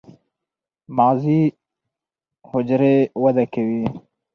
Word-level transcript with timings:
مغزي 0.97 1.41
حجرې 2.49 2.95
وده 3.23 3.45
کوي. 3.53 3.83